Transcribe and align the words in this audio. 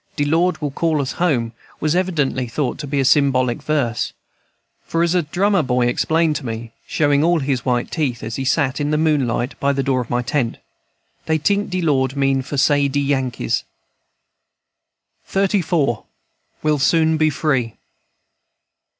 "De 0.15 0.25
Lord 0.25 0.57
will 0.59 0.71
call 0.71 0.99
us 0.99 1.11
home," 1.21 1.53
was 1.79 1.95
evidently 1.95 2.47
thought 2.47 2.79
to 2.79 2.87
be 2.87 2.99
a 2.99 3.05
symbolical 3.05 3.63
verse; 3.63 4.13
for, 4.83 5.03
as 5.03 5.13
a 5.13 5.19
little 5.19 5.29
drummer 5.31 5.61
boy 5.61 5.85
explained 5.85 6.35
to 6.37 6.43
me, 6.47 6.71
showing 6.87 7.23
all 7.23 7.39
his 7.39 7.65
white 7.65 7.91
teeth 7.91 8.23
as 8.23 8.35
he 8.37 8.43
sat 8.43 8.81
in 8.81 8.89
the 8.89 8.97
moonlight 8.97 9.53
by 9.59 9.71
the 9.71 9.83
door 9.83 10.01
of 10.01 10.09
my 10.09 10.23
tent, 10.23 10.57
"Dey 11.27 11.37
tink 11.37 11.69
de 11.69 11.83
Lord 11.83 12.15
mean 12.17 12.41
for 12.41 12.57
say 12.57 12.87
de 12.87 12.99
Yankees." 12.99 13.63
XXXIV. 15.31 16.05
WE'LL 16.63 16.79
SOON 16.79 17.17
BE 17.17 17.29
FREE. 17.29 17.75